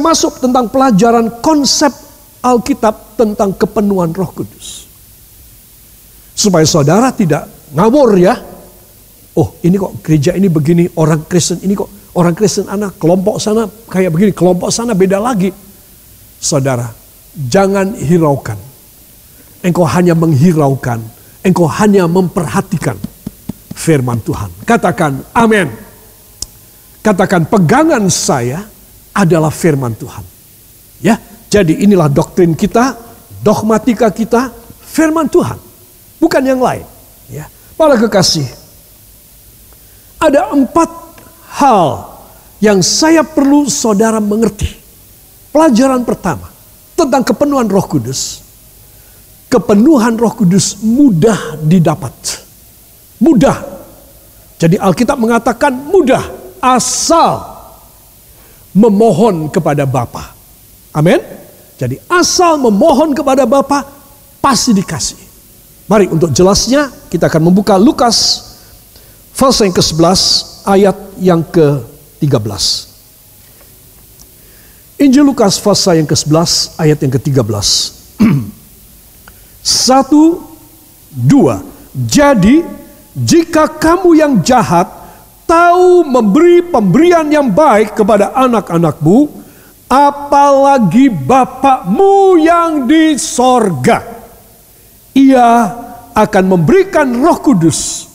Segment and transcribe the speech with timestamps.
[0.00, 1.92] saya masuk tentang pelajaran konsep
[2.40, 4.88] Alkitab tentang kepenuhan Roh Kudus.
[6.32, 7.44] Supaya saudara tidak
[7.76, 8.32] ngawur ya.
[9.36, 13.68] Oh, ini kok gereja ini begini, orang Kristen ini kok orang Kristen anak kelompok sana
[13.68, 15.52] kayak begini, kelompok sana beda lagi.
[16.40, 16.88] Saudara,
[17.36, 18.56] jangan hiraukan.
[19.60, 21.04] Engkau hanya menghiraukan,
[21.44, 22.96] engkau hanya memperhatikan
[23.76, 24.48] firman Tuhan.
[24.64, 25.68] Katakan amin.
[27.04, 28.64] Katakan pegangan saya
[29.14, 30.24] adalah firman Tuhan.
[31.00, 31.16] Ya,
[31.48, 32.94] jadi inilah doktrin kita,
[33.40, 34.52] dogmatika kita,
[34.84, 35.58] firman Tuhan,
[36.20, 36.86] bukan yang lain.
[37.30, 38.46] Ya, para kekasih,
[40.20, 40.90] ada empat
[41.56, 42.10] hal
[42.60, 44.78] yang saya perlu saudara mengerti.
[45.50, 46.46] Pelajaran pertama
[46.94, 48.44] tentang kepenuhan Roh Kudus.
[49.50, 52.12] Kepenuhan Roh Kudus mudah didapat.
[53.18, 53.58] Mudah.
[54.60, 56.22] Jadi Alkitab mengatakan mudah
[56.62, 57.59] asal
[58.74, 60.34] memohon kepada Bapa.
[60.94, 61.18] Amin.
[61.80, 63.86] Jadi asal memohon kepada Bapa
[64.42, 65.18] pasti dikasih.
[65.88, 68.46] Mari untuk jelasnya kita akan membuka Lukas
[69.34, 70.20] pasal yang ke-11
[70.68, 72.62] ayat yang ke-13.
[75.00, 77.66] Injil Lukas pasal yang ke-11 ayat yang ke-13.
[79.88, 80.44] Satu,
[81.08, 81.64] dua.
[81.96, 82.60] Jadi
[83.16, 84.99] jika kamu yang jahat
[85.50, 89.26] tahu memberi pemberian yang baik kepada anak-anakmu,
[89.90, 94.22] apalagi Bapakmu yang di sorga.
[95.10, 95.50] Ia
[96.14, 98.06] akan memberikan roh kudus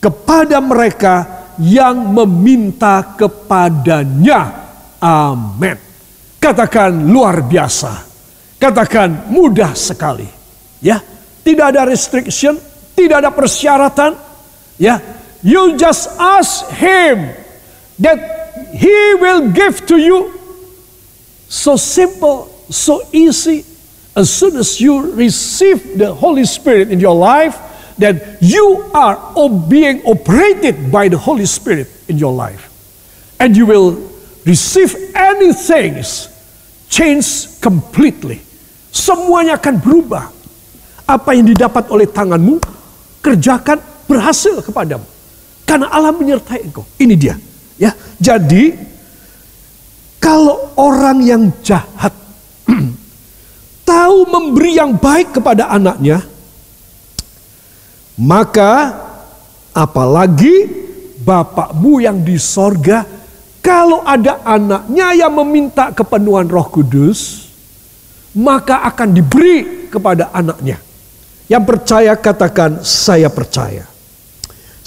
[0.00, 4.40] kepada mereka yang meminta kepadanya.
[4.96, 5.76] Amin.
[6.40, 8.08] Katakan luar biasa.
[8.56, 10.26] Katakan mudah sekali.
[10.80, 11.04] Ya,
[11.44, 12.56] tidak ada restriction,
[12.96, 14.16] tidak ada persyaratan.
[14.78, 17.30] Ya, You just ask Him
[17.98, 18.18] that
[18.74, 20.34] He will give to you.
[21.48, 23.64] So simple, so easy.
[24.16, 27.56] As soon as you receive the Holy Spirit in your life,
[27.98, 29.18] that you are
[29.66, 32.70] being operated by the Holy Spirit in your life.
[33.38, 33.98] And you will
[34.46, 36.02] receive anything
[36.90, 38.42] change completely.
[38.90, 40.30] Semuanya akan berubah.
[41.08, 42.60] Apa yang didapat oleh tanganmu,
[43.22, 45.17] kerjakan berhasil kepadamu.
[45.68, 46.88] Karena Allah menyertai engkau.
[46.96, 47.36] Ini dia.
[47.76, 48.72] Ya, jadi
[50.16, 52.10] kalau orang yang jahat
[53.88, 56.24] tahu memberi yang baik kepada anaknya,
[58.16, 58.96] maka
[59.76, 63.04] apalagi Bapakmu yang di sorga,
[63.60, 67.52] kalau ada anaknya yang meminta kepenuhan roh kudus,
[68.32, 70.80] maka akan diberi kepada anaknya.
[71.52, 73.97] Yang percaya katakan, saya percaya.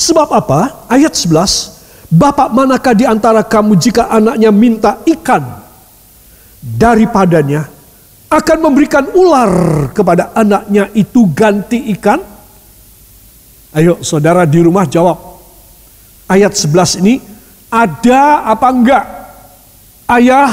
[0.02, 0.90] Sebab apa?
[0.90, 2.10] Ayat 11.
[2.10, 5.62] Bapak manakah di antara kamu jika anaknya minta ikan
[6.60, 7.72] daripadanya
[8.28, 12.20] akan memberikan ular kepada anaknya itu ganti ikan?
[13.72, 15.40] Ayo saudara di rumah jawab.
[16.28, 17.24] Ayat 11 ini
[17.72, 19.06] ada apa enggak?
[20.12, 20.52] Ayah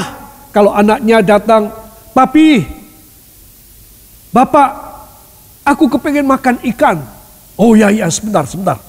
[0.55, 1.67] kalau anaknya datang,
[2.15, 2.63] papi,
[4.31, 4.69] bapak,
[5.67, 7.03] aku kepengen makan ikan.
[7.59, 8.88] Oh ya ya sebentar sebentar.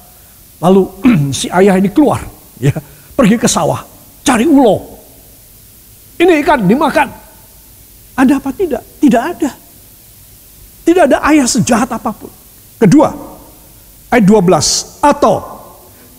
[0.60, 0.82] Lalu
[1.38, 2.20] si ayah ini keluar,
[2.60, 2.72] ya,
[3.16, 3.80] pergi ke sawah,
[4.20, 5.00] cari ulo.
[6.20, 7.08] Ini ikan dimakan.
[8.20, 8.84] Ada apa tidak?
[9.00, 9.50] Tidak ada.
[10.84, 12.28] Tidak ada ayah sejahat apa pun.
[12.76, 13.08] Kedua,
[14.12, 15.00] ayat 12.
[15.00, 15.40] Atau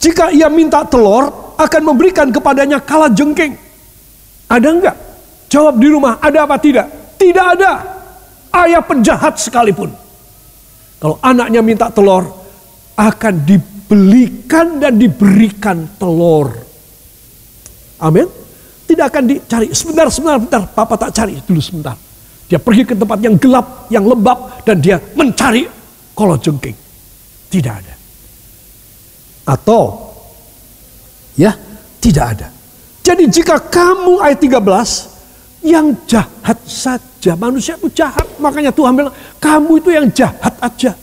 [0.02, 3.54] jika ia minta telur, akan memberikan kepadanya kala jengking.
[4.50, 4.98] Ada enggak?
[5.54, 6.90] Jawab di rumah, ada apa tidak?
[7.22, 7.74] Tidak ada.
[8.50, 9.94] Ayah penjahat sekalipun.
[10.98, 12.26] Kalau anaknya minta telur,
[12.98, 13.58] akan di
[13.92, 16.56] belikan dan diberikan telur.
[18.00, 18.24] Amin.
[18.88, 19.68] Tidak akan dicari.
[19.76, 20.64] Sebentar, sebentar, sebentar.
[20.72, 22.00] Papa tak cari dulu sebentar.
[22.48, 24.64] Dia pergi ke tempat yang gelap, yang lembab.
[24.64, 25.68] Dan dia mencari
[26.16, 26.76] kolo jengking.
[27.52, 27.96] Tidak ada.
[29.52, 30.00] Atau,
[31.36, 31.52] ya,
[32.00, 32.48] tidak ada.
[33.04, 37.36] Jadi jika kamu ayat 13, yang jahat saja.
[37.36, 38.40] Manusia itu jahat.
[38.40, 40.96] Makanya Tuhan bilang, kamu itu yang jahat aja.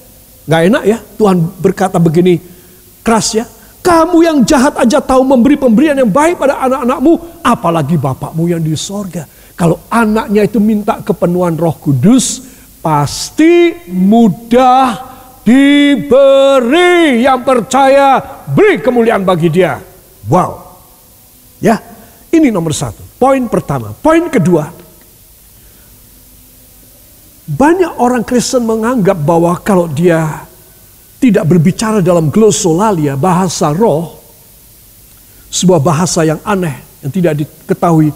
[0.49, 2.40] Gak enak ya Tuhan berkata begini,
[3.08, 3.49] keras ya.
[3.81, 8.76] Kamu yang jahat aja tahu memberi pemberian yang baik pada anak-anakmu, apalagi bapakmu yang di
[8.76, 9.25] sorga.
[9.56, 12.44] Kalau anaknya itu minta kepenuhan roh kudus,
[12.84, 14.93] pasti mudah
[15.40, 17.25] diberi.
[17.25, 18.20] Yang percaya,
[18.52, 19.81] beri kemuliaan bagi dia.
[20.28, 20.69] Wow.
[21.64, 21.81] Ya,
[22.28, 23.00] ini nomor satu.
[23.16, 23.96] Poin pertama.
[24.04, 24.69] Poin kedua,
[27.49, 30.48] banyak orang Kristen menganggap bahwa kalau dia
[31.19, 34.19] tidak berbicara dalam glosolalia, bahasa roh,
[35.50, 38.15] sebuah bahasa yang aneh, yang tidak diketahui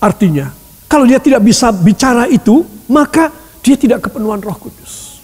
[0.00, 0.50] artinya.
[0.88, 3.32] Kalau dia tidak bisa bicara itu, maka
[3.64, 5.22] dia tidak kepenuhan Roh Kudus.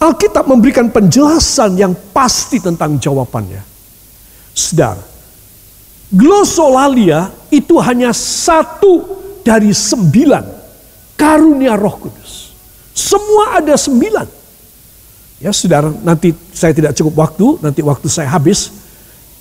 [0.00, 3.62] Alkitab memberikan penjelasan yang pasti tentang jawabannya.
[4.50, 4.96] Sedar,
[6.10, 10.44] glosolalia itu hanya satu dari sembilan
[11.14, 12.32] karunia Roh Kudus.
[12.96, 14.39] Semua ada sembilan.
[15.40, 18.68] Ya, saudara, nanti saya tidak cukup waktu, nanti waktu saya habis.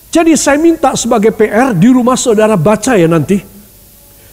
[0.10, 3.38] Jadi saya minta sebagai PR di rumah saudara baca ya nanti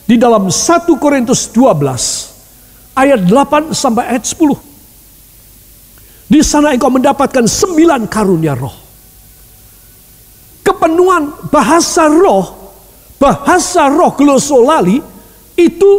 [0.09, 4.57] di dalam 1 Korintus 12 ayat 8 sampai ayat 10.
[6.27, 8.73] Di sana engkau mendapatkan sembilan karunia roh.
[10.65, 12.73] Kepenuhan bahasa roh,
[13.21, 14.99] bahasa roh glosolali
[15.59, 15.93] itu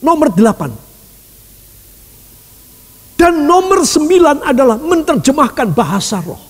[0.00, 0.85] nomor delapan.
[3.16, 6.42] Dan nomor sembilan adalah menerjemahkan bahasa roh.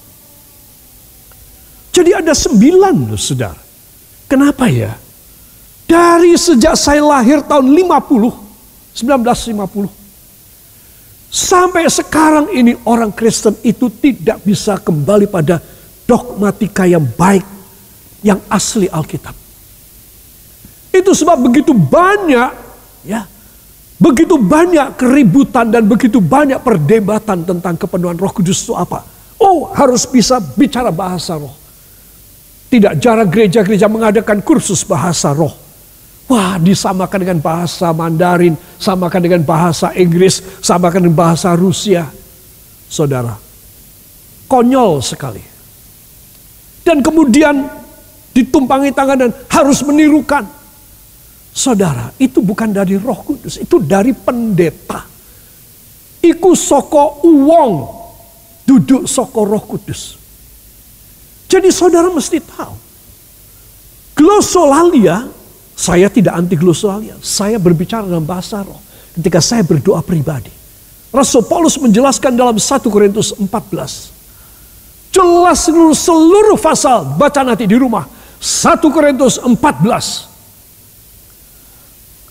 [1.95, 3.63] Jadi ada sembilan loh saudara.
[4.27, 4.91] Kenapa ya?
[5.87, 9.87] Dari sejak saya lahir tahun 50, 1950.
[11.31, 15.63] Sampai sekarang ini orang Kristen itu tidak bisa kembali pada
[16.03, 17.47] dogmatika yang baik,
[18.27, 19.35] yang asli Alkitab.
[20.91, 22.51] Itu sebab begitu banyak
[23.07, 23.29] ya,
[23.97, 29.05] begitu banyak keributan dan begitu banyak perdebatan tentang kepenuhan Roh Kudus itu apa?
[29.37, 31.53] Oh, harus bisa bicara bahasa roh.
[32.73, 35.53] Tidak jarang gereja-gereja mengadakan kursus bahasa roh.
[36.27, 42.11] Wah disamakan dengan bahasa Mandarin, samakan dengan bahasa Inggris, samakan dengan bahasa Rusia.
[42.91, 43.39] Saudara,
[44.51, 45.43] konyol sekali.
[46.83, 47.71] Dan kemudian
[48.35, 50.43] ditumpangi tangan dan harus menirukan.
[51.57, 55.09] Saudara, itu bukan dari roh kudus, itu dari pendeta.
[56.21, 57.75] Iku soko uwong,
[58.69, 60.21] duduk soko roh kudus.
[61.49, 62.75] Jadi saudara mesti tahu.
[64.17, 65.33] Glosolalia
[65.77, 67.21] saya tidak anti glosolalia.
[67.21, 68.81] Saya berbicara dalam bahasa roh.
[69.13, 70.49] Ketika saya berdoa pribadi.
[71.13, 75.13] Rasul Paulus menjelaskan dalam 1 Korintus 14.
[75.13, 77.17] Jelas seluruh, seluruh pasal.
[77.21, 78.09] Baca nanti di rumah.
[78.41, 80.36] 1 Korintus 14.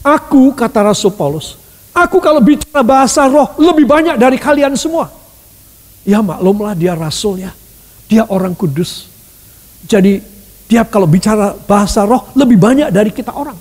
[0.05, 1.57] Aku, kata Rasul Paulus.
[1.95, 5.07] Aku kalau bicara bahasa roh lebih banyak dari kalian semua.
[6.03, 7.55] Ya maklumlah dia rasul ya.
[8.11, 9.07] Dia orang kudus.
[9.87, 10.19] Jadi
[10.67, 13.55] dia kalau bicara bahasa roh lebih banyak dari kita orang.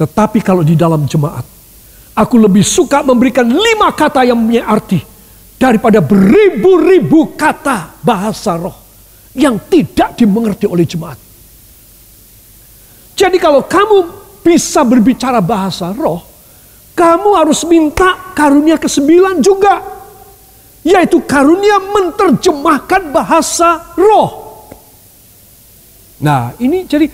[0.00, 1.44] Tetapi kalau di dalam jemaat,
[2.16, 5.04] aku lebih suka memberikan lima kata yang punya arti
[5.60, 8.74] daripada beribu-ribu kata bahasa roh
[9.36, 11.20] yang tidak dimengerti oleh jemaat.
[13.12, 16.20] Jadi kalau kamu bisa berbicara bahasa roh,
[16.92, 19.80] kamu harus minta karunia kesembilan juga.
[20.82, 24.42] Yaitu karunia menerjemahkan bahasa roh.
[26.18, 27.06] Nah, ini jadi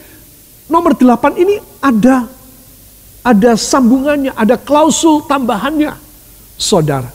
[0.72, 2.24] nomor delapan ini ada
[3.20, 5.92] ada sambungannya, ada klausul tambahannya.
[6.56, 7.12] Saudara,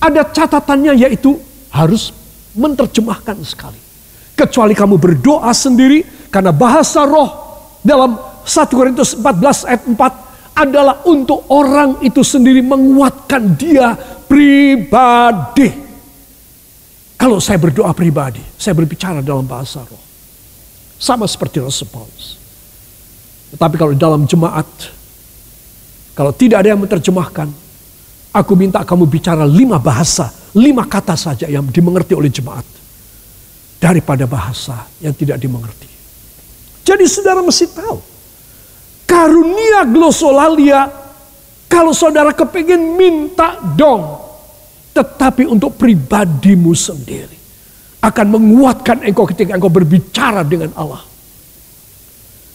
[0.00, 1.36] ada catatannya yaitu
[1.68, 2.08] harus
[2.56, 3.78] menerjemahkan sekali.
[4.32, 7.28] Kecuali kamu berdoa sendiri karena bahasa roh
[7.84, 8.16] dalam
[8.46, 13.92] 1 Korintus 14 ayat 4 adalah untuk orang itu sendiri menguatkan dia
[14.24, 15.84] pribadi.
[17.18, 20.00] Kalau saya berdoa pribadi, saya berbicara dalam bahasa roh.
[20.96, 21.60] Sama seperti
[21.90, 22.40] Paulus.
[23.52, 24.68] Tetapi kalau dalam jemaat,
[26.16, 27.48] kalau tidak ada yang menerjemahkan,
[28.32, 32.64] aku minta kamu bicara lima bahasa, lima kata saja yang dimengerti oleh jemaat.
[33.76, 35.88] Daripada bahasa yang tidak dimengerti.
[36.80, 38.15] Jadi saudara mesti tahu,
[39.26, 40.86] karunia glosolalia,
[41.66, 44.22] kalau saudara kepingin minta dong,
[44.94, 47.34] tetapi untuk pribadimu sendiri
[47.98, 51.02] akan menguatkan engkau ketika engkau berbicara dengan Allah.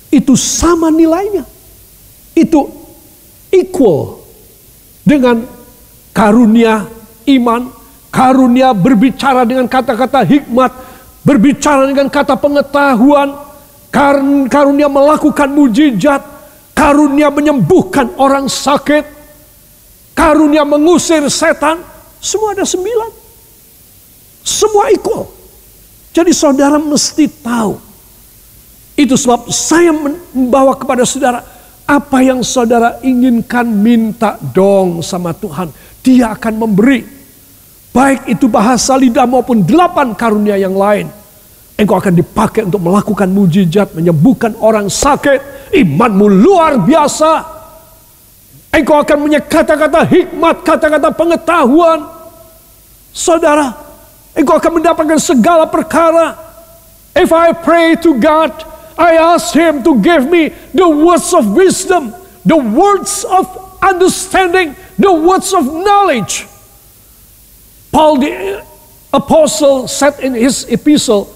[0.08, 1.44] Itu sama nilainya.
[2.32, 2.72] Itu
[3.51, 4.24] equal
[5.04, 5.44] dengan
[6.16, 6.88] karunia
[7.28, 7.68] iman,
[8.08, 10.72] karunia berbicara dengan kata-kata hikmat,
[11.28, 13.36] berbicara dengan kata pengetahuan,
[14.48, 16.24] karunia melakukan mujizat,
[16.82, 19.06] karunia menyembuhkan orang sakit,
[20.18, 21.78] karunia mengusir setan,
[22.18, 23.22] semua ada sembilan.
[24.42, 25.30] Semua equal.
[26.10, 27.78] Jadi saudara mesti tahu.
[28.98, 31.46] Itu sebab saya membawa kepada saudara
[31.86, 35.70] apa yang saudara inginkan minta dong sama Tuhan.
[36.02, 37.06] Dia akan memberi.
[37.94, 41.21] Baik itu bahasa lidah maupun delapan karunia yang lain.
[41.82, 45.74] Engkau akan dipakai untuk melakukan mujizat, menyembuhkan orang sakit.
[45.74, 47.42] Imanmu luar biasa.
[48.70, 52.06] Engkau akan punya kata-kata hikmat, kata-kata pengetahuan.
[53.10, 53.74] Saudara,
[54.38, 56.38] Engkau akan mendapatkan segala perkara.
[57.18, 58.54] If I pray to God,
[58.94, 62.14] I ask Him to give me the words of wisdom,
[62.46, 63.50] the words of
[63.82, 66.46] understanding, the words of knowledge.
[67.90, 68.64] Paul the
[69.12, 71.28] apostle said in his epistle,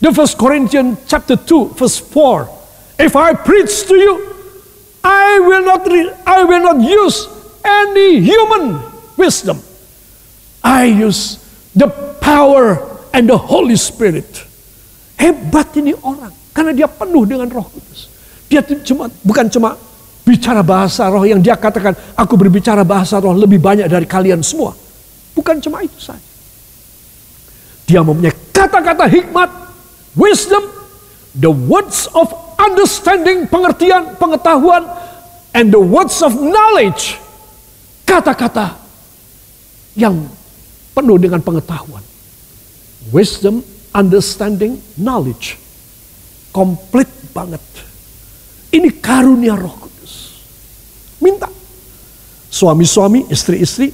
[0.00, 2.48] the first Corinthians chapter 2, verse 4,
[2.98, 4.14] if I preach to you,
[5.04, 5.86] I will not
[6.26, 7.30] I will not use
[7.62, 8.82] any human
[9.14, 9.62] wisdom.
[10.62, 11.38] I use
[11.74, 11.86] the
[12.18, 12.82] power
[13.14, 14.42] and the Holy Spirit.
[15.16, 18.10] Hebat ini orang karena dia penuh dengan Roh Kudus.
[18.50, 19.78] Dia cuma bukan cuma
[20.26, 24.74] bicara bahasa roh yang dia katakan, aku berbicara bahasa roh lebih banyak dari kalian semua.
[25.38, 26.18] Bukan cuma itu saja.
[27.86, 29.50] Dia mempunyai kata-kata hikmat,
[30.16, 30.64] wisdom,
[31.36, 34.88] the words of understanding, pengertian, pengetahuan,
[35.52, 37.20] and the words of knowledge,
[38.08, 38.74] kata-kata
[39.94, 40.26] yang
[40.96, 42.02] penuh dengan pengetahuan.
[43.14, 43.62] Wisdom,
[43.94, 45.60] understanding, knowledge.
[46.50, 47.62] Komplit banget.
[48.72, 50.42] Ini karunia roh kudus.
[51.22, 51.52] Minta.
[52.50, 53.92] Suami-suami, istri-istri,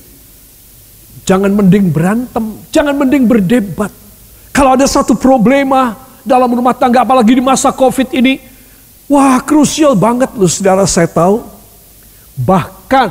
[1.23, 3.95] Jangan mending berantem, jangan mending berdebat.
[4.51, 8.39] Kalau ada satu problema dalam rumah tangga, apalagi di masa COVID ini,
[9.11, 11.45] wah krusial banget loh saudara saya tahu.
[12.39, 13.09] Bahkan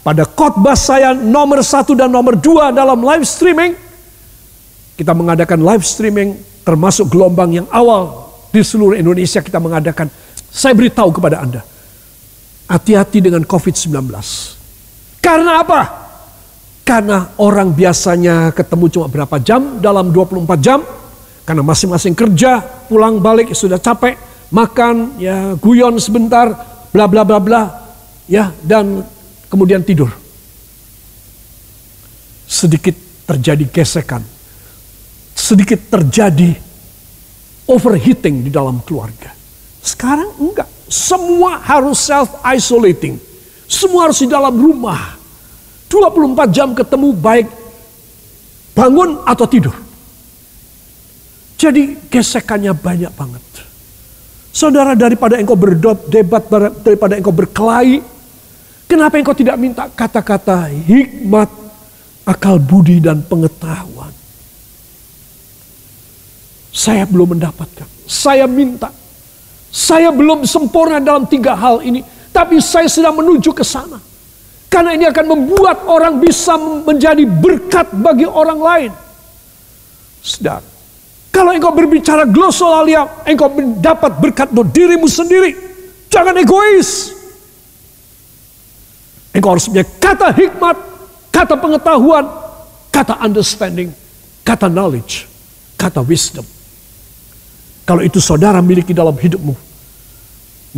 [0.00, 3.76] pada khotbah saya nomor satu dan nomor dua dalam live streaming,
[4.94, 10.08] kita mengadakan live streaming termasuk gelombang yang awal di seluruh Indonesia kita mengadakan.
[10.54, 11.60] Saya beritahu kepada Anda,
[12.70, 14.06] hati-hati dengan COVID-19.
[15.18, 15.80] Karena apa?
[16.84, 20.84] Karena orang biasanya ketemu cuma berapa jam dalam 24 jam.
[21.44, 24.16] Karena masing-masing kerja, pulang balik sudah capek,
[24.48, 26.56] makan, ya guyon sebentar,
[26.88, 27.62] bla bla bla bla,
[28.24, 29.04] ya dan
[29.52, 30.08] kemudian tidur.
[32.48, 32.96] Sedikit
[33.28, 34.24] terjadi gesekan,
[35.36, 36.56] sedikit terjadi
[37.68, 39.36] overheating di dalam keluarga.
[39.84, 43.20] Sekarang enggak, semua harus self isolating,
[43.68, 45.20] semua harus di dalam rumah
[45.92, 47.48] 24 jam ketemu baik
[48.72, 49.83] bangun atau tidur.
[51.54, 53.44] Jadi gesekannya banyak banget.
[54.54, 56.46] Saudara daripada engkau berdebat,
[56.82, 57.98] daripada engkau berkelahi,
[58.86, 61.50] kenapa engkau tidak minta kata-kata hikmat,
[62.22, 64.14] akal budi dan pengetahuan?
[66.74, 67.86] Saya belum mendapatkan.
[68.06, 68.90] Saya minta.
[69.70, 72.02] Saya belum sempurna dalam tiga hal ini.
[72.34, 74.02] Tapi saya sedang menuju ke sana.
[74.66, 78.92] Karena ini akan membuat orang bisa menjadi berkat bagi orang lain.
[80.18, 80.73] Sedang.
[81.34, 85.58] Kalau engkau berbicara glosolalia, engkau mendapat berkat untuk dirimu sendiri.
[86.06, 87.10] Jangan egois.
[89.34, 90.78] Engkau harus punya kata hikmat,
[91.34, 92.22] kata pengetahuan,
[92.94, 93.90] kata understanding,
[94.46, 95.26] kata knowledge,
[95.74, 96.46] kata wisdom.
[97.82, 99.58] Kalau itu saudara miliki dalam hidupmu,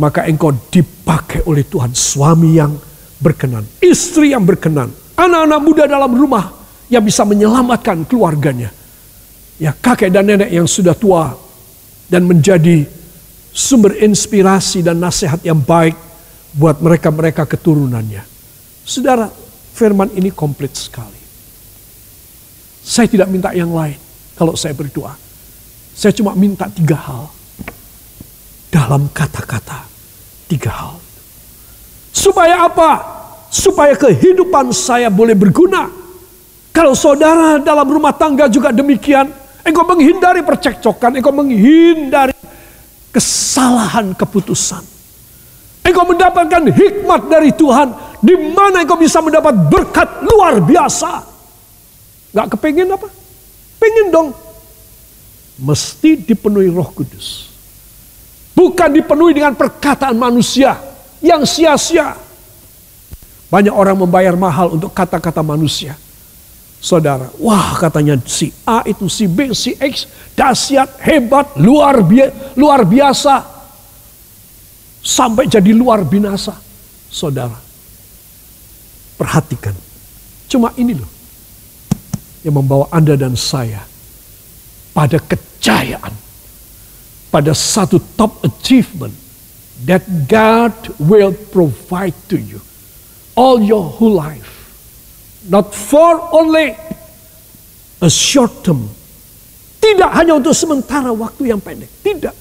[0.01, 2.73] maka engkau dipakai oleh Tuhan suami yang
[3.21, 6.49] berkenan, istri yang berkenan, anak-anak muda dalam rumah
[6.89, 8.73] yang bisa menyelamatkan keluarganya.
[9.57, 11.33] Ya kakek dan nenek yang sudah tua
[12.07, 12.85] dan menjadi
[13.49, 15.97] sumber inspirasi dan nasihat yang baik
[16.53, 18.21] buat mereka-mereka keturunannya.
[18.85, 19.25] Saudara,
[19.73, 21.17] firman ini komplit sekali.
[22.85, 23.97] Saya tidak minta yang lain
[24.37, 25.17] kalau saya berdoa.
[25.97, 27.25] Saya cuma minta tiga hal.
[28.69, 29.89] Dalam kata-kata,
[30.45, 30.95] tiga hal.
[32.13, 32.91] Supaya apa?
[33.49, 35.89] Supaya kehidupan saya boleh berguna.
[36.69, 39.33] Kalau saudara dalam rumah tangga juga demikian,
[39.67, 42.33] engkau menghindari percekcokan, engkau menghindari
[43.11, 44.83] kesalahan keputusan.
[45.83, 47.91] Engkau mendapatkan hikmat dari Tuhan,
[48.23, 51.23] di mana engkau bisa mendapat berkat luar biasa.
[52.31, 53.07] Gak kepingin apa?
[53.79, 54.29] Pengen dong.
[55.57, 57.49] Mesti dipenuhi roh kudus.
[58.53, 60.77] Bukan dipenuhi dengan perkataan manusia
[61.21, 62.13] yang sia-sia.
[63.47, 65.95] Banyak orang membayar mahal untuk kata-kata manusia.
[66.77, 70.05] Saudara, wah katanya si A itu si B, si X,
[70.37, 73.35] dahsyat, hebat, luar, biasa, luar biasa.
[75.01, 76.53] Sampai jadi luar binasa.
[77.09, 77.57] Saudara,
[79.17, 79.73] perhatikan.
[80.47, 81.11] Cuma ini loh
[82.45, 83.83] yang membawa Anda dan saya
[84.93, 86.13] pada kejayaan.
[87.27, 89.11] Pada satu top achievement
[89.83, 92.63] that God will provide to you
[93.35, 94.56] all your whole life.
[95.47, 96.75] Not for only
[98.03, 98.87] a short term.
[99.79, 101.87] Tidak hanya untuk sementara waktu yang pendek.
[102.03, 102.35] Tidak.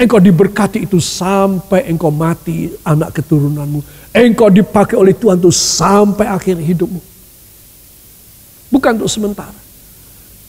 [0.00, 3.84] Engkau diberkati itu sampai engkau mati anak keturunanmu.
[4.16, 7.00] Engkau dipakai oleh Tuhan itu sampai akhir hidupmu.
[8.70, 9.60] Bukan untuk sementara.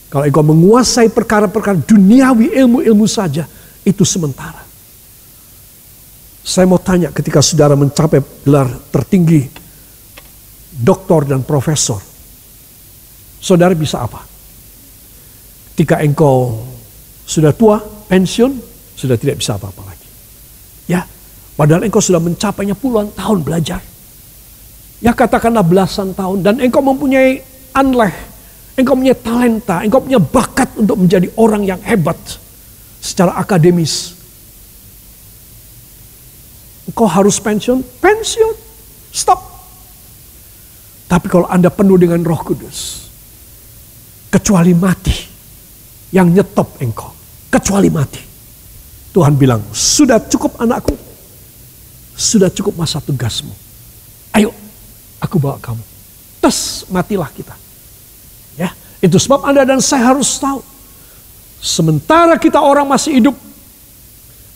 [0.08, 3.44] Kalau engkau menguasai perkara-perkara duniawi ilmu-ilmu saja,
[3.82, 4.62] itu sementara.
[6.42, 9.46] Saya mau tanya ketika saudara mencapai gelar tertinggi,
[10.72, 12.00] doktor dan profesor,
[13.38, 14.24] saudara bisa apa?
[15.72, 16.64] Ketika engkau
[17.28, 18.52] sudah tua, pensiun,
[18.96, 20.08] sudah tidak bisa apa-apa lagi.
[20.88, 21.04] Ya,
[21.56, 23.80] padahal engkau sudah mencapainya puluhan tahun belajar.
[25.02, 27.42] Ya katakanlah belasan tahun dan engkau mempunyai
[27.74, 28.14] anleh,
[28.78, 32.16] engkau punya talenta, engkau punya bakat untuk menjadi orang yang hebat
[33.02, 34.22] secara akademis,
[36.92, 38.54] Engkau harus pensiun, pensiun.
[39.14, 39.51] Stop.
[41.12, 43.04] Tapi kalau Anda penuh dengan roh kudus,
[44.32, 45.12] kecuali mati,
[46.08, 47.12] yang nyetop engkau,
[47.52, 48.24] kecuali mati.
[49.12, 50.96] Tuhan bilang, sudah cukup anakku,
[52.16, 53.52] sudah cukup masa tugasmu.
[54.32, 54.56] Ayo,
[55.20, 55.84] aku bawa kamu.
[56.40, 57.52] Terus matilah kita.
[58.56, 58.72] Ya,
[59.04, 60.64] itu sebab Anda dan saya harus tahu.
[61.60, 63.36] Sementara kita orang masih hidup,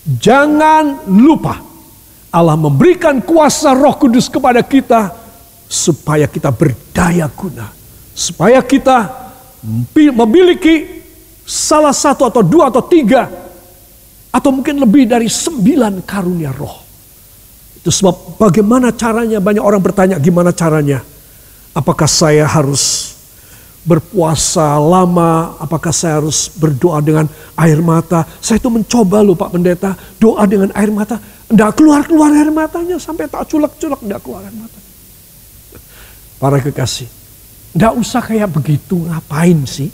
[0.08, 1.60] jangan lupa
[2.32, 5.25] Allah memberikan kuasa roh kudus kepada kita
[5.66, 7.70] supaya kita berdaya guna.
[8.16, 9.26] Supaya kita
[10.14, 11.02] memiliki
[11.46, 13.28] salah satu atau dua atau tiga
[14.34, 16.82] atau mungkin lebih dari sembilan karunia roh.
[17.78, 21.00] Itu sebab bagaimana caranya banyak orang bertanya gimana caranya.
[21.76, 23.14] Apakah saya harus
[23.86, 28.26] berpuasa lama, apakah saya harus berdoa dengan air mata?
[28.42, 31.20] Saya itu mencoba loh Pak Pendeta, doa dengan air mata.
[31.20, 34.85] Tidak keluar-keluar air matanya, sampai tak culek-culek tidak keluar air mata.
[36.46, 37.10] Para kekasih,
[37.74, 39.90] tidak usah kayak begitu, ngapain sih?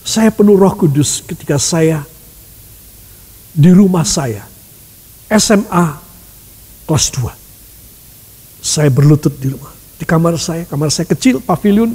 [0.00, 2.00] Saya penuh roh kudus ketika saya
[3.52, 4.48] di rumah saya,
[5.28, 6.00] SMA
[6.88, 7.28] kelas 2.
[8.64, 9.68] Saya berlutut di rumah.
[10.00, 11.92] Di kamar saya, kamar saya kecil, pavilion,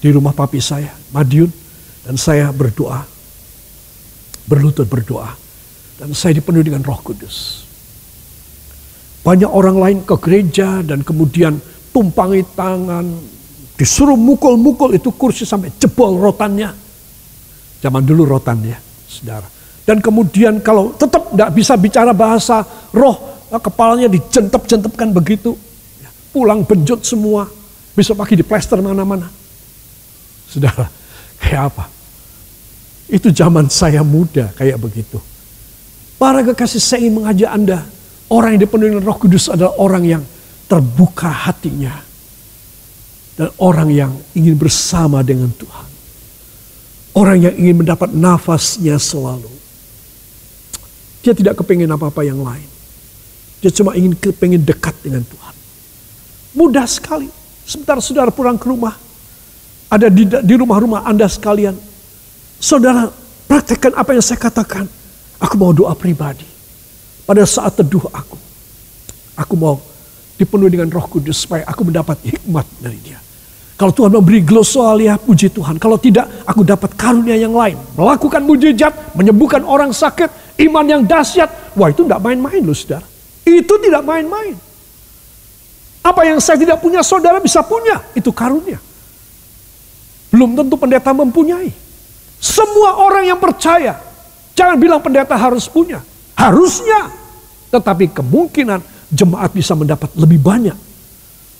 [0.00, 1.52] di rumah papi saya, Madiun,
[2.08, 3.04] dan saya berdoa,
[4.48, 5.36] berlutut berdoa,
[6.00, 7.68] dan saya dipenuhi dengan Roh Kudus.
[9.22, 11.54] Banyak orang lain ke gereja dan kemudian
[11.94, 13.06] tumpangi tangan,
[13.78, 16.74] disuruh mukul-mukul itu kursi sampai jebol rotannya.
[17.78, 19.46] Zaman dulu rotannya, saudara.
[19.82, 22.62] Dan kemudian kalau tetap tidak bisa bicara bahasa
[22.94, 25.58] roh, kepalanya dijentep-jentepkan begitu.
[26.32, 27.44] Pulang benjut semua,
[27.92, 29.28] besok pagi di plester mana-mana.
[30.48, 30.88] Saudara,
[31.42, 31.84] kayak apa?
[33.12, 35.20] Itu zaman saya muda kayak begitu.
[36.16, 37.78] Para kekasih saya ingin mengajak Anda,
[38.32, 40.22] orang yang dipenuhi dengan roh kudus adalah orang yang
[40.64, 41.92] terbuka hatinya.
[43.32, 45.88] Dan orang yang ingin bersama dengan Tuhan.
[47.12, 49.48] Orang yang ingin mendapat nafasnya selalu.
[51.24, 52.68] Dia tidak kepingin apa-apa yang lain.
[53.60, 55.54] Dia cuma ingin kepingin dekat dengan Tuhan.
[56.56, 57.30] Mudah sekali.
[57.62, 58.98] Sebentar saudara pulang ke rumah,
[59.86, 61.78] ada di, di rumah-rumah Anda sekalian.
[62.58, 63.08] Saudara,
[63.48, 64.84] praktekkan apa yang saya katakan.
[65.40, 66.51] Aku mau doa pribadi.
[67.22, 68.36] Pada saat teduh aku.
[69.38, 69.80] Aku mau
[70.36, 73.18] dipenuhi dengan roh kudus supaya aku mendapat hikmat dari dia.
[73.82, 75.74] Kalau Tuhan memberi glosalia, puji Tuhan.
[75.82, 77.74] Kalau tidak, aku dapat karunia yang lain.
[77.98, 81.74] Melakukan mujizat, menyembuhkan orang sakit, iman yang dahsyat.
[81.74, 83.02] Wah itu tidak main-main loh saudara.
[83.42, 84.54] Itu tidak main-main.
[86.02, 87.98] Apa yang saya tidak punya, saudara bisa punya.
[88.14, 88.78] Itu karunia.
[90.30, 91.74] Belum tentu pendeta mempunyai.
[92.38, 93.98] Semua orang yang percaya,
[94.54, 96.02] jangan bilang pendeta harus punya.
[96.36, 97.12] Harusnya.
[97.72, 98.80] Tetapi kemungkinan
[99.12, 100.76] jemaat bisa mendapat lebih banyak.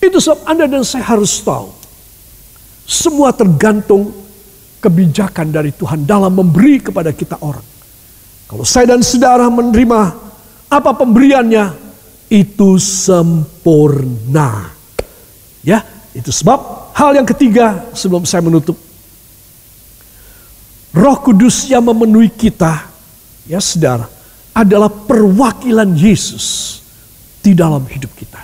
[0.02, 1.70] Itu sebab Anda dan saya harus tahu.
[2.82, 4.10] Semua tergantung
[4.82, 7.64] kebijakan dari Tuhan dalam memberi kepada kita orang.
[8.50, 10.00] Kalau saya dan saudara menerima
[10.66, 11.72] apa pemberiannya,
[12.26, 14.74] itu sempurna.
[15.62, 18.74] Ya, itu sebab hal yang ketiga sebelum saya menutup.
[20.92, 22.84] Roh Kudus yang memenuhi kita,
[23.48, 24.04] ya saudara,
[24.52, 26.78] adalah perwakilan Yesus
[27.40, 28.40] di dalam hidup kita.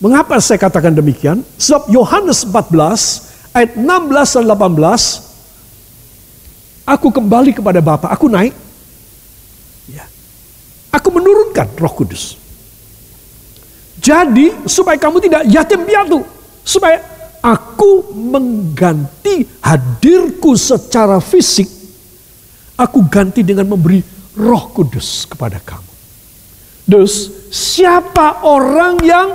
[0.00, 1.40] Mengapa saya katakan demikian?
[1.56, 5.26] Sebab Yohanes 14 ayat 16 dan 18
[6.86, 8.54] Aku kembali kepada Bapa, aku naik.
[9.90, 10.06] Ya.
[10.94, 12.38] Aku menurunkan Roh Kudus.
[13.98, 16.22] Jadi supaya kamu tidak yatim piatu.
[16.62, 17.02] Supaya
[17.42, 21.66] aku mengganti hadirku secara fisik.
[22.78, 23.98] Aku ganti dengan memberi
[24.36, 25.92] roh kudus kepada kamu.
[26.86, 29.28] Terus siapa orang yang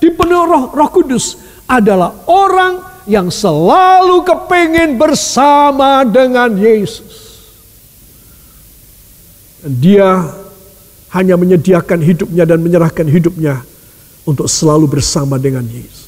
[0.00, 1.36] dipenuhi roh, roh kudus?
[1.68, 7.12] Adalah orang yang selalu kepengen bersama dengan Yesus.
[9.60, 10.08] Dan dia
[11.12, 13.64] hanya menyediakan hidupnya dan menyerahkan hidupnya
[14.24, 16.04] untuk selalu bersama dengan Yesus.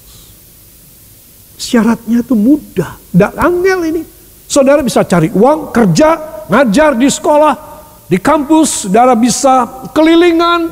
[1.57, 4.03] Syaratnya itu mudah, tidak angel ini.
[4.45, 7.76] Saudara bisa cari uang, kerja, ngajar di sekolah,
[8.07, 10.71] di kampus, saudara bisa kelilingan.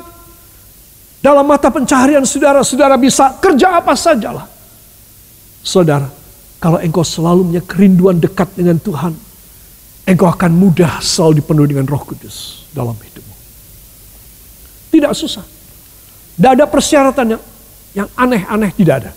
[1.19, 4.45] Dalam mata pencaharian saudara, saudara bisa kerja apa sajalah.
[5.65, 6.07] Saudara,
[6.61, 9.17] kalau engkau selalu punya kerinduan dekat dengan Tuhan,
[10.05, 13.35] engkau akan mudah selalu dipenuhi dengan roh kudus dalam hidupmu.
[14.93, 15.43] Tidak susah.
[16.37, 17.43] Tidak ada persyaratan yang
[17.95, 19.13] yang aneh-aneh tidak ada.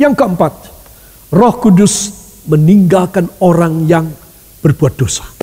[0.00, 0.52] Yang keempat,
[1.34, 2.14] roh kudus
[2.48, 4.08] meninggalkan orang yang
[4.64, 5.39] berbuat dosa.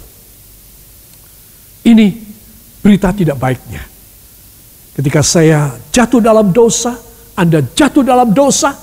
[1.88, 2.08] Ini
[2.84, 3.80] berita tidak baiknya.
[4.92, 7.00] Ketika saya jatuh dalam dosa,
[7.38, 8.76] Anda jatuh dalam dosa,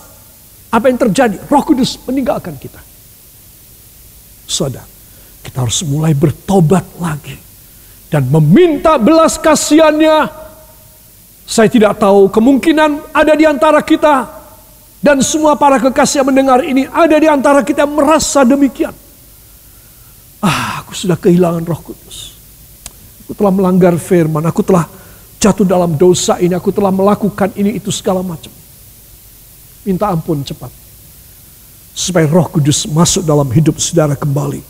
[0.72, 1.36] apa yang terjadi?
[1.44, 2.80] Roh Kudus meninggalkan kita.
[4.48, 4.88] Saudara,
[5.44, 7.36] kita harus mulai bertobat lagi
[8.08, 10.42] dan meminta belas kasihannya.
[11.44, 14.24] Saya tidak tahu kemungkinan ada di antara kita
[15.04, 18.96] dan semua para kekasih yang mendengar ini ada di antara kita merasa demikian.
[20.40, 22.33] Ah, aku sudah kehilangan roh kudus.
[23.24, 24.84] Aku telah melanggar firman, aku telah
[25.40, 28.52] jatuh dalam dosa ini, aku telah melakukan ini itu segala macam.
[29.84, 30.72] Minta ampun cepat.
[31.94, 34.60] Supaya roh kudus masuk dalam hidup saudara kembali.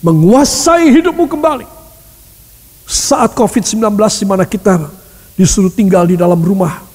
[0.00, 1.66] Menguasai hidupmu kembali.
[2.90, 4.90] Saat COVID-19 di mana kita
[5.38, 6.90] disuruh tinggal di dalam rumah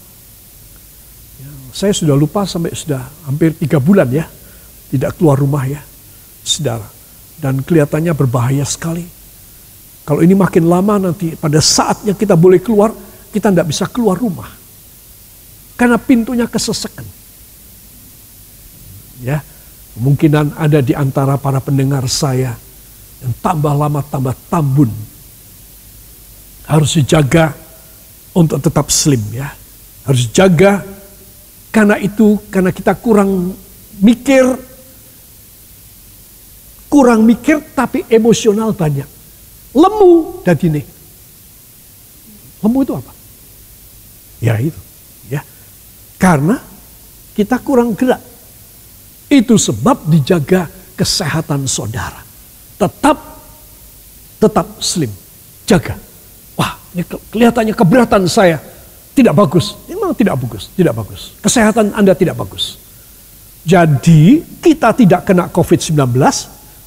[1.75, 4.23] saya sudah lupa sampai sudah hampir tiga bulan ya.
[4.87, 5.83] Tidak keluar rumah ya.
[6.39, 6.87] Saudara.
[7.35, 9.03] Dan kelihatannya berbahaya sekali.
[10.05, 12.93] Kalau ini makin lama nanti pada saatnya kita boleh keluar,
[13.33, 14.47] kita tidak bisa keluar rumah.
[15.73, 17.03] Karena pintunya kesesakan.
[19.25, 19.41] Ya,
[19.97, 22.53] kemungkinan ada di antara para pendengar saya
[23.25, 24.93] yang tambah lama tambah tambun.
[26.69, 27.57] Harus dijaga
[28.37, 29.49] untuk tetap slim ya.
[30.05, 30.85] Harus jaga
[31.73, 33.57] karena itu, karena kita kurang
[33.99, 34.45] mikir,
[36.87, 39.14] kurang mikir tapi emosional banyak.
[39.75, 40.81] Lemu dan ini.
[42.63, 43.11] Lemu itu apa?
[44.39, 44.79] Ya itu,
[45.27, 45.43] ya.
[46.15, 46.57] Karena
[47.35, 48.23] kita kurang gerak.
[49.27, 52.23] Itu sebab dijaga kesehatan saudara.
[52.79, 53.17] Tetap
[54.39, 55.11] tetap slim.
[55.67, 55.99] Jaga.
[56.55, 58.61] Wah, ini kelihatannya keberatan saya
[59.11, 59.75] tidak bagus.
[59.91, 61.35] Memang tidak bagus, tidak bagus.
[61.43, 62.79] Kesehatan Anda tidak bagus.
[63.65, 66.15] Jadi kita tidak kena COVID-19,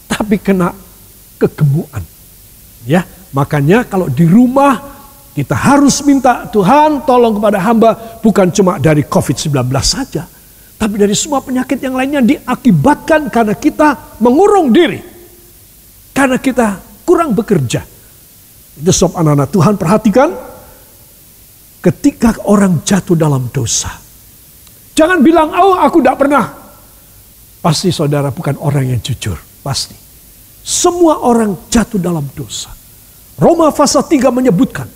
[0.06, 0.70] tapi kena
[1.36, 2.17] kegemuan.
[2.86, 3.02] Ya,
[3.34, 4.78] makanya kalau di rumah
[5.34, 10.26] kita harus minta Tuhan tolong kepada hamba bukan cuma dari COVID-19 saja,
[10.78, 15.02] tapi dari semua penyakit yang lainnya diakibatkan karena kita mengurung diri.
[16.14, 17.82] Karena kita kurang bekerja.
[18.78, 20.28] Itu sebab anak-anak Tuhan perhatikan
[21.82, 23.90] ketika orang jatuh dalam dosa.
[24.98, 26.46] Jangan bilang, oh aku tidak pernah.
[27.62, 29.38] Pasti saudara bukan orang yang jujur.
[29.62, 30.07] Pasti.
[30.64, 32.70] Semua orang jatuh dalam dosa.
[33.38, 34.86] Roma pasal 3 menyebutkan.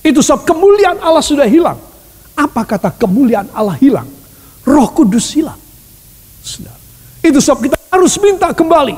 [0.00, 1.76] Itu sebab kemuliaan Allah sudah hilang.
[2.38, 4.06] Apa kata kemuliaan Allah hilang?
[4.62, 5.58] Roh kudus hilang.
[6.46, 6.78] Saudara.
[7.20, 8.94] Itu sebab kita harus minta kembali.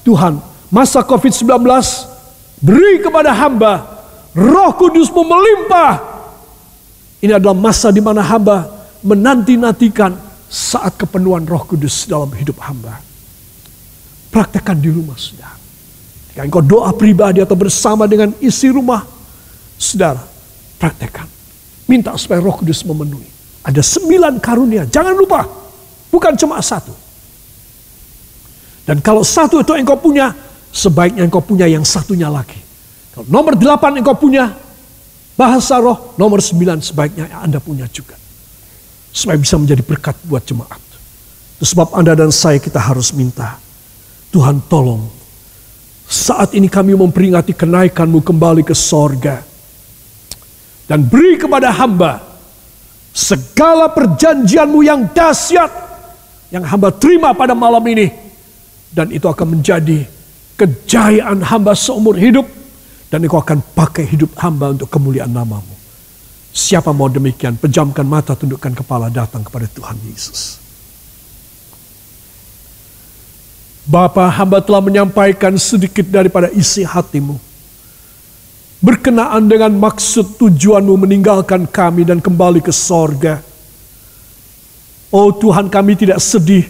[0.00, 0.40] Tuhan,
[0.72, 1.60] masa COVID-19
[2.62, 3.84] beri kepada hamba
[4.32, 6.16] roh kudusmu melimpah
[7.20, 8.68] ini adalah masa di mana hamba
[9.00, 10.12] menanti-nantikan
[10.46, 13.00] saat kepenuhan roh kudus dalam hidup hamba.
[14.36, 15.56] Praktekkan di rumah saudara.
[16.28, 19.00] Jika engkau doa pribadi atau bersama dengan isi rumah,
[19.80, 20.20] saudara,
[20.76, 21.24] praktekkan.
[21.88, 23.24] Minta supaya roh kudus memenuhi.
[23.64, 25.40] Ada sembilan karunia, jangan lupa.
[26.12, 26.92] Bukan cuma satu.
[28.84, 30.36] Dan kalau satu itu engkau punya,
[30.68, 32.60] sebaiknya engkau punya yang satunya lagi.
[33.16, 34.52] Kalau nomor delapan engkau punya,
[35.36, 38.16] Bahasa roh nomor sembilan sebaiknya Anda punya juga.
[39.12, 40.80] Supaya bisa menjadi berkat buat jemaat.
[41.60, 43.60] Itu sebab Anda dan saya kita harus minta.
[44.36, 45.00] Tuhan tolong.
[46.04, 49.40] Saat ini kami memperingati kenaikanmu kembali ke sorga.
[50.84, 52.20] Dan beri kepada hamba
[53.16, 55.72] segala perjanjianmu yang dahsyat.
[56.52, 58.12] Yang hamba terima pada malam ini.
[58.92, 60.04] Dan itu akan menjadi
[60.60, 62.44] kejayaan hamba seumur hidup
[63.08, 65.74] dan engkau akan pakai hidup hamba untuk kemuliaan namamu.
[66.52, 70.65] Siapa mau demikian, pejamkan mata, tundukkan kepala, datang kepada Tuhan Yesus.
[73.86, 77.38] Bapa, hamba telah menyampaikan sedikit daripada isi hatimu.
[78.82, 83.38] Berkenaan dengan maksud tujuanmu meninggalkan kami dan kembali ke sorga.
[85.14, 86.66] Oh Tuhan kami tidak sedih,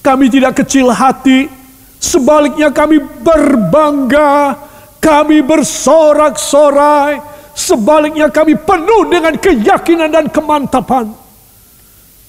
[0.00, 1.52] kami tidak kecil hati,
[2.00, 4.56] sebaliknya kami berbangga
[5.04, 7.20] kami bersorak-sorai,
[7.52, 11.12] sebaliknya kami penuh dengan keyakinan dan kemantapan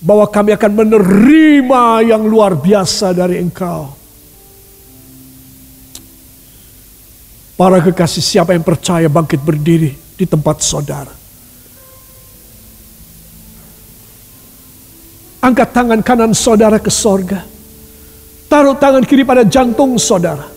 [0.04, 4.05] bahwa kami akan menerima yang luar biasa dari Engkau.
[7.56, 11.12] Para kekasih siapa yang percaya bangkit berdiri di tempat saudara.
[15.39, 17.48] Angkat tangan kanan saudara ke sorga.
[18.52, 20.52] Taruh tangan kiri pada jantung saudara.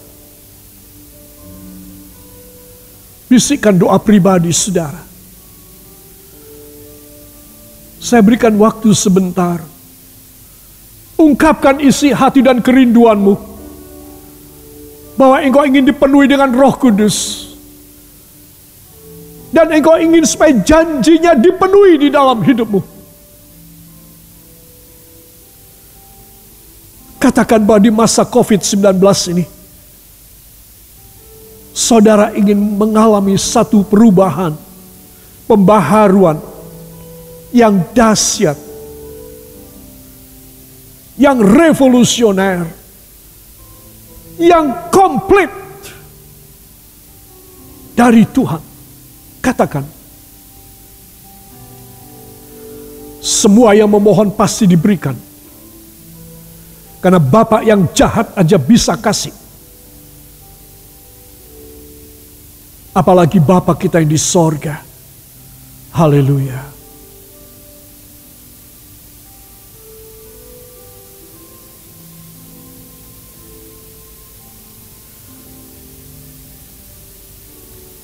[3.30, 4.98] Bisikkan doa pribadi saudara.
[8.02, 9.62] Saya berikan waktu sebentar.
[11.14, 13.47] Ungkapkan isi hati dan kerinduanmu.
[15.18, 17.50] Bahwa engkau ingin dipenuhi dengan roh kudus.
[19.50, 22.80] Dan engkau ingin supaya janjinya dipenuhi di dalam hidupmu.
[27.18, 28.94] Katakan bahwa di masa COVID-19
[29.34, 29.44] ini
[31.74, 34.54] saudara ingin mengalami satu perubahan,
[35.50, 36.38] pembaharuan
[37.50, 38.54] yang dahsyat,
[41.18, 42.70] yang revolusioner,
[44.38, 45.50] yang komplit
[47.98, 48.62] dari Tuhan.
[49.42, 49.84] Katakan,
[53.18, 55.14] semua yang memohon pasti diberikan.
[56.98, 59.34] Karena Bapak yang jahat aja bisa kasih.
[62.94, 64.82] Apalagi Bapak kita yang di sorga.
[65.94, 66.77] Haleluya.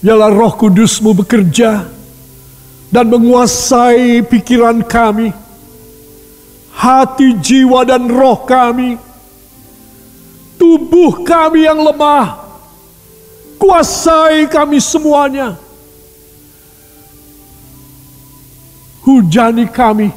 [0.05, 1.89] Biarlah roh kudusmu bekerja
[2.93, 5.33] dan menguasai pikiran kami,
[6.77, 9.01] hati, jiwa, dan roh kami,
[10.61, 12.45] tubuh kami yang lemah,
[13.65, 15.57] Kuasai kami semuanya.
[19.09, 20.13] Hujani kami.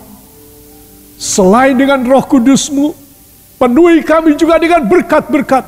[1.16, 2.92] Selain dengan roh kudusmu,
[3.56, 5.64] penuhi kami juga dengan berkat-berkat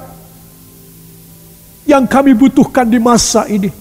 [1.88, 3.72] yang kami butuhkan di masa ini.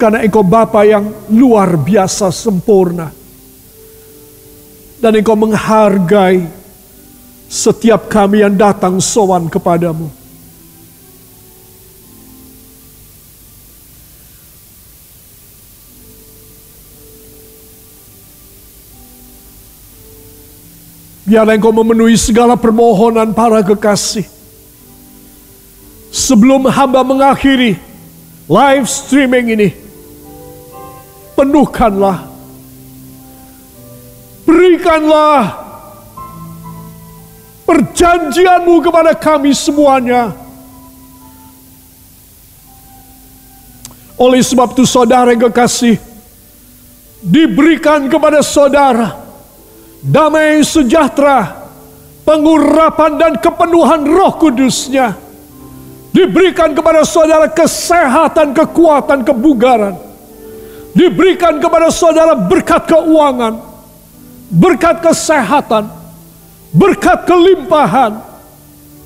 [0.00, 3.12] Karena engkau Bapa yang luar biasa sempurna.
[4.96, 6.48] Dan engkau menghargai
[7.44, 10.08] setiap kami yang datang sowan kepadamu.
[21.28, 24.24] Biarlah engkau memenuhi segala permohonan para kekasih.
[26.08, 27.76] Sebelum hamba mengakhiri
[28.48, 29.89] live streaming ini,
[31.40, 32.28] penuhkanlah,
[34.44, 35.56] berikanlah
[37.64, 40.36] perjanjianmu kepada kami semuanya.
[44.20, 45.96] Oleh sebab itu saudara yang kekasih,
[47.24, 49.16] diberikan kepada saudara
[50.04, 51.56] damai sejahtera,
[52.28, 55.16] pengurapan dan kepenuhan roh kudusnya
[56.12, 60.09] diberikan kepada saudara kesehatan, kekuatan, kebugaran.
[60.90, 63.62] Diberikan kepada saudara berkat keuangan,
[64.50, 65.86] berkat kesehatan,
[66.74, 68.18] berkat kelimpahan,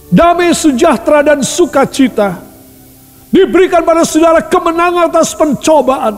[0.08, 2.40] damai sejahtera dan sukacita.
[3.28, 6.16] Diberikan pada saudara kemenangan atas pencobaan.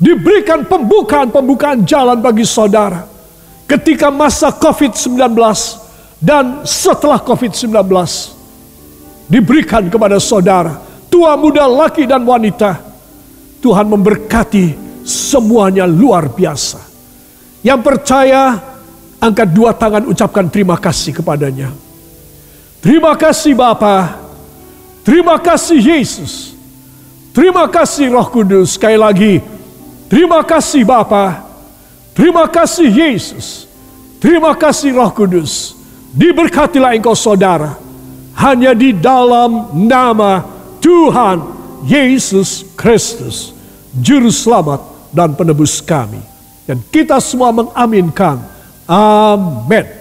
[0.00, 3.04] Diberikan pembukaan-pembukaan jalan bagi saudara
[3.68, 5.36] ketika masa COVID-19
[6.16, 7.70] dan setelah COVID-19
[9.30, 12.89] diberikan kepada saudara, tua muda laki dan wanita.
[13.60, 16.80] Tuhan memberkati semuanya luar biasa.
[17.60, 18.56] Yang percaya
[19.20, 21.68] angkat dua tangan ucapkan terima kasih kepadanya.
[22.80, 24.16] Terima kasih Bapa.
[25.04, 26.56] Terima kasih Yesus.
[27.36, 28.74] Terima kasih Roh Kudus.
[28.74, 29.44] Sekali lagi,
[30.08, 31.44] terima kasih Bapa.
[32.16, 33.70] Terima kasih Yesus.
[34.18, 35.76] Terima kasih Roh Kudus.
[36.10, 37.78] Diberkatilah engkau saudara.
[38.34, 40.42] Hanya di dalam nama
[40.80, 41.44] Tuhan
[41.84, 43.49] Yesus Kristus.
[43.94, 46.22] Juru selamat dan penebus kami.
[46.66, 48.38] Dan kita semua mengaminkan.
[48.86, 49.99] Amin.